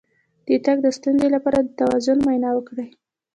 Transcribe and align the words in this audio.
د 0.47 0.49
تګ 0.65 0.77
د 0.83 0.87
ستونزې 0.97 1.27
لپاره 1.35 1.59
د 1.61 1.69
توازن 1.79 2.17
معاینه 2.25 2.49
وکړئ 2.53 2.89